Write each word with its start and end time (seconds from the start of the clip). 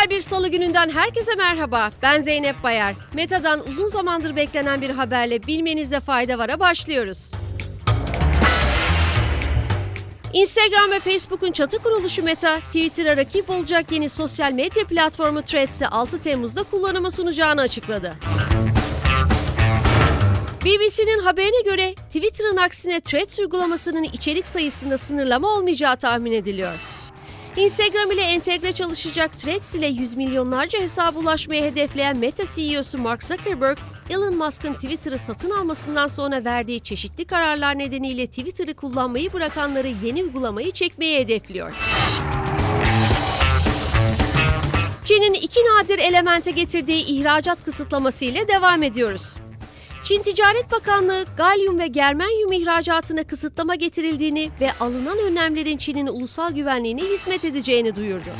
Güzel 0.00 0.16
bir 0.16 0.22
salı 0.22 0.48
gününden 0.48 0.90
herkese 0.90 1.34
merhaba. 1.34 1.90
Ben 2.02 2.20
Zeynep 2.20 2.62
Bayar. 2.62 2.94
Meta'dan 3.14 3.68
uzun 3.68 3.86
zamandır 3.86 4.36
beklenen 4.36 4.80
bir 4.80 4.90
haberle 4.90 5.46
bilmenizde 5.46 6.00
fayda 6.00 6.38
var'a 6.38 6.60
başlıyoruz. 6.60 7.30
Instagram 10.32 10.90
ve 10.90 11.00
Facebook'un 11.00 11.52
çatı 11.52 11.78
kuruluşu 11.78 12.22
Meta, 12.22 12.60
Twitter'a 12.60 13.16
rakip 13.16 13.50
olacak 13.50 13.92
yeni 13.92 14.08
sosyal 14.08 14.52
medya 14.52 14.84
platformu 14.84 15.42
Threads'i 15.42 15.86
6 15.86 16.20
Temmuz'da 16.20 16.62
kullanıma 16.62 17.10
sunacağını 17.10 17.60
açıkladı. 17.60 18.14
BBC'nin 20.64 21.22
haberine 21.22 21.62
göre 21.64 21.94
Twitter'ın 21.94 22.56
aksine 22.56 23.00
Threads 23.00 23.38
uygulamasının 23.38 24.02
içerik 24.02 24.46
sayısında 24.46 24.98
sınırlama 24.98 25.48
olmayacağı 25.48 25.96
tahmin 25.96 26.32
ediliyor. 26.32 26.99
Instagram 27.56 28.10
ile 28.10 28.22
entegre 28.22 28.72
çalışacak 28.72 29.38
Threads 29.38 29.74
ile 29.74 29.86
yüz 29.86 30.16
milyonlarca 30.16 30.80
hesaba 30.80 31.18
ulaşmaya 31.18 31.64
hedefleyen 31.64 32.16
Meta 32.16 32.44
CEO'su 32.54 32.98
Mark 32.98 33.24
Zuckerberg, 33.24 33.78
Elon 34.10 34.36
Musk'ın 34.36 34.74
Twitter'ı 34.74 35.18
satın 35.18 35.50
almasından 35.50 36.08
sonra 36.08 36.44
verdiği 36.44 36.80
çeşitli 36.80 37.24
kararlar 37.24 37.78
nedeniyle 37.78 38.26
Twitter'ı 38.26 38.74
kullanmayı 38.74 39.32
bırakanları 39.32 39.88
yeni 40.04 40.22
uygulamayı 40.22 40.70
çekmeye 40.70 41.20
hedefliyor. 41.20 41.72
Çin'in 45.04 45.34
iki 45.34 45.60
nadir 45.60 45.98
elemente 45.98 46.50
getirdiği 46.50 47.04
ihracat 47.04 47.64
kısıtlaması 47.64 48.24
ile 48.24 48.48
devam 48.48 48.82
ediyoruz. 48.82 49.36
Çin 50.04 50.22
Ticaret 50.22 50.72
Bakanlığı 50.72 51.24
galyum 51.36 51.78
ve 51.78 51.86
germanyum 51.86 52.52
ihracatına 52.52 53.24
kısıtlama 53.24 53.74
getirildiğini 53.74 54.50
ve 54.60 54.72
alınan 54.80 55.18
önlemlerin 55.18 55.76
Çin'in 55.76 56.06
ulusal 56.06 56.52
güvenliğine 56.52 57.02
hizmet 57.02 57.44
edeceğini 57.44 57.96
duyurdu. 57.96 58.30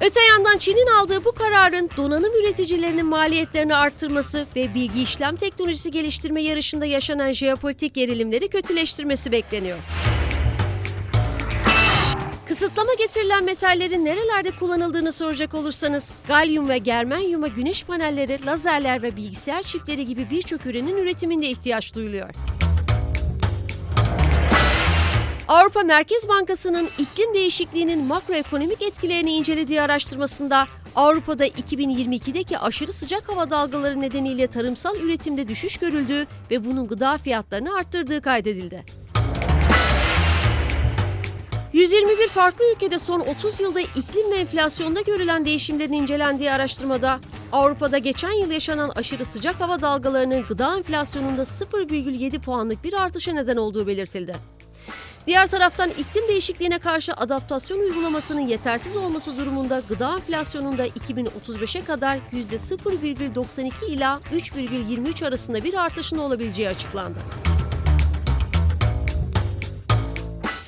Öte 0.00 0.20
yandan 0.20 0.58
Çin'in 0.58 0.86
aldığı 0.86 1.24
bu 1.24 1.32
kararın 1.32 1.90
donanım 1.96 2.32
üreticilerinin 2.42 3.06
maliyetlerini 3.06 3.76
arttırması 3.76 4.46
ve 4.56 4.74
bilgi 4.74 5.02
işlem 5.02 5.36
teknolojisi 5.36 5.90
geliştirme 5.90 6.42
yarışında 6.42 6.86
yaşanan 6.86 7.32
jeopolitik 7.32 7.94
gerilimleri 7.94 8.48
kötüleştirmesi 8.48 9.32
bekleniyor. 9.32 9.78
Kısıtlama 12.60 12.94
getirilen 12.94 13.44
metallerin 13.44 14.04
nerelerde 14.04 14.50
kullanıldığını 14.50 15.12
soracak 15.12 15.54
olursanız, 15.54 16.12
galyum 16.28 16.68
ve 16.68 16.78
germanyuma 16.78 17.48
güneş 17.48 17.84
panelleri, 17.84 18.46
lazerler 18.46 19.02
ve 19.02 19.16
bilgisayar 19.16 19.62
çipleri 19.62 20.06
gibi 20.06 20.30
birçok 20.30 20.66
ürünün 20.66 20.96
üretiminde 20.96 21.48
ihtiyaç 21.48 21.94
duyuluyor. 21.94 22.30
Avrupa 25.48 25.82
Merkez 25.82 26.28
Bankası'nın 26.28 26.88
iklim 26.98 27.34
değişikliğinin 27.34 28.04
makroekonomik 28.04 28.82
etkilerini 28.82 29.32
incelediği 29.32 29.82
araştırmasında 29.82 30.66
Avrupa'da 30.94 31.46
2022'deki 31.46 32.58
aşırı 32.58 32.92
sıcak 32.92 33.28
hava 33.28 33.50
dalgaları 33.50 34.00
nedeniyle 34.00 34.46
tarımsal 34.46 34.96
üretimde 34.96 35.48
düşüş 35.48 35.76
görüldüğü 35.76 36.26
ve 36.50 36.64
bunun 36.64 36.88
gıda 36.88 37.18
fiyatlarını 37.18 37.76
arttırdığı 37.76 38.22
kaydedildi. 38.22 38.99
121 41.72 42.28
farklı 42.28 42.64
ülkede 42.74 42.98
son 42.98 43.20
30 43.20 43.60
yılda 43.60 43.80
iklim 43.80 44.30
ve 44.32 44.36
enflasyonda 44.36 45.00
görülen 45.00 45.44
değişimlerin 45.44 45.92
incelendiği 45.92 46.50
araştırmada 46.50 47.20
Avrupa'da 47.52 47.98
geçen 47.98 48.32
yıl 48.32 48.50
yaşanan 48.50 48.88
aşırı 48.88 49.24
sıcak 49.24 49.60
hava 49.60 49.82
dalgalarının 49.82 50.46
gıda 50.46 50.76
enflasyonunda 50.76 51.42
0,7 51.42 52.40
puanlık 52.40 52.84
bir 52.84 52.92
artışa 52.92 53.32
neden 53.32 53.56
olduğu 53.56 53.86
belirtildi. 53.86 54.34
Diğer 55.26 55.46
taraftan 55.46 55.90
iklim 55.90 56.28
değişikliğine 56.28 56.78
karşı 56.78 57.12
adaptasyon 57.14 57.78
uygulamasının 57.78 58.40
yetersiz 58.40 58.96
olması 58.96 59.38
durumunda 59.38 59.82
gıda 59.88 60.14
enflasyonunda 60.14 60.86
2035'e 60.86 61.84
kadar 61.84 62.18
%0,92 62.32 63.86
ila 63.86 64.20
3,23 64.32 65.26
arasında 65.26 65.64
bir 65.64 65.74
artışın 65.74 66.18
olabileceği 66.18 66.68
açıklandı. 66.68 67.18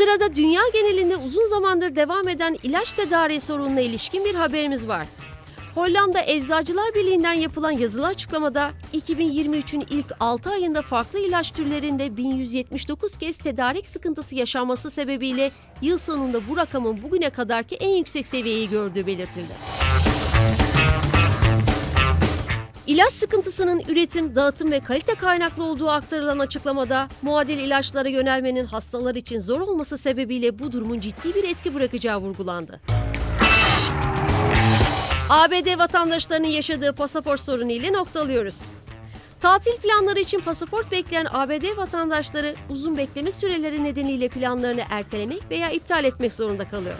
Sırada 0.00 0.36
dünya 0.36 0.62
genelinde 0.72 1.16
uzun 1.16 1.46
zamandır 1.46 1.96
devam 1.96 2.28
eden 2.28 2.58
ilaç 2.62 2.92
tedariği 2.92 3.40
sorununa 3.40 3.80
ilişkin 3.80 4.24
bir 4.24 4.34
haberimiz 4.34 4.88
var. 4.88 5.06
Hollanda 5.74 6.22
Eczacılar 6.26 6.94
Birliği'nden 6.94 7.32
yapılan 7.32 7.70
yazılı 7.70 8.06
açıklamada 8.06 8.70
2023'ün 8.94 9.86
ilk 9.90 10.06
6 10.20 10.50
ayında 10.50 10.82
farklı 10.82 11.18
ilaç 11.18 11.50
türlerinde 11.50 12.16
1179 12.16 13.16
kez 13.16 13.38
tedarik 13.38 13.86
sıkıntısı 13.86 14.34
yaşanması 14.34 14.90
sebebiyle 14.90 15.50
yıl 15.82 15.98
sonunda 15.98 16.40
bu 16.48 16.56
rakamın 16.56 17.02
bugüne 17.02 17.30
kadarki 17.30 17.76
en 17.76 17.96
yüksek 17.96 18.26
seviyeyi 18.26 18.70
gördüğü 18.70 19.06
belirtildi. 19.06 19.52
İlaç 22.90 23.12
sıkıntısının 23.12 23.82
üretim, 23.88 24.34
dağıtım 24.34 24.72
ve 24.72 24.80
kalite 24.80 25.14
kaynaklı 25.14 25.64
olduğu 25.64 25.88
aktarılan 25.88 26.38
açıklamada 26.38 27.08
muadil 27.22 27.58
ilaçlara 27.58 28.08
yönelmenin 28.08 28.66
hastalar 28.66 29.14
için 29.14 29.40
zor 29.40 29.60
olması 29.60 29.98
sebebiyle 29.98 30.58
bu 30.58 30.72
durumun 30.72 31.00
ciddi 31.00 31.34
bir 31.34 31.44
etki 31.44 31.74
bırakacağı 31.74 32.20
vurgulandı. 32.20 32.80
ABD 35.28 35.78
vatandaşlarının 35.78 36.48
yaşadığı 36.48 36.92
pasaport 36.92 37.40
sorunu 37.40 37.72
ile 37.72 37.92
noktalıyoruz. 37.92 38.60
Tatil 39.40 39.76
planları 39.76 40.20
için 40.20 40.40
pasaport 40.40 40.92
bekleyen 40.92 41.26
ABD 41.30 41.76
vatandaşları 41.76 42.54
uzun 42.70 42.96
bekleme 42.96 43.32
süreleri 43.32 43.84
nedeniyle 43.84 44.28
planlarını 44.28 44.82
ertelemek 44.90 45.50
veya 45.50 45.70
iptal 45.70 46.04
etmek 46.04 46.34
zorunda 46.34 46.68
kalıyor. 46.68 46.96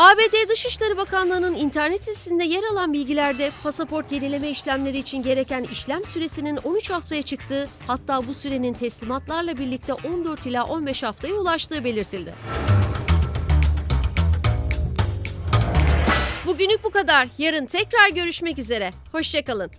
ABD 0.00 0.48
Dışişleri 0.48 0.96
Bakanlığı'nın 0.96 1.54
internet 1.54 2.00
sitesinde 2.04 2.44
yer 2.44 2.62
alan 2.72 2.92
bilgilerde 2.92 3.50
pasaport 3.62 4.12
yenileme 4.12 4.50
işlemleri 4.50 4.98
için 4.98 5.22
gereken 5.22 5.64
işlem 5.64 6.04
süresinin 6.04 6.56
13 6.56 6.90
haftaya 6.90 7.22
çıktığı, 7.22 7.68
hatta 7.86 8.26
bu 8.26 8.34
sürenin 8.34 8.74
teslimatlarla 8.74 9.58
birlikte 9.58 9.92
14 9.92 10.46
ila 10.46 10.64
15 10.64 11.02
haftaya 11.02 11.34
ulaştığı 11.34 11.84
belirtildi. 11.84 12.34
Bugünlük 16.46 16.84
bu 16.84 16.90
kadar. 16.90 17.28
Yarın 17.38 17.66
tekrar 17.66 18.08
görüşmek 18.08 18.58
üzere. 18.58 18.90
Hoşçakalın. 19.12 19.70